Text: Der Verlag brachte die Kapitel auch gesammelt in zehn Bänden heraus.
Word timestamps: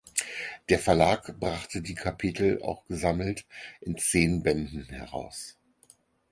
Der 0.69 0.79
Verlag 0.79 1.39
brachte 1.39 1.83
die 1.83 1.93
Kapitel 1.93 2.59
auch 2.63 2.87
gesammelt 2.87 3.45
in 3.81 3.99
zehn 3.99 4.41
Bänden 4.41 4.85
heraus. 4.85 5.59